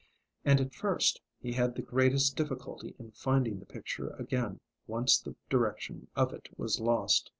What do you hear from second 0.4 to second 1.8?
And at first he had